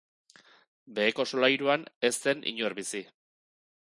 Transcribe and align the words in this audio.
Beheko 0.99 1.25
solairuan 1.31 1.85
ez 2.11 2.13
zen 2.25 2.43
inor 2.53 2.79
bizi. 2.83 3.03